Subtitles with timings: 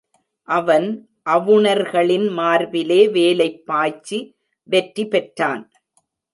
[0.47, 0.87] அவன்
[1.29, 4.19] அவுணர்களின் மார்பிலே வேலைப் பாய்ச்சி
[4.69, 5.63] வெற்றி பெற்றான்.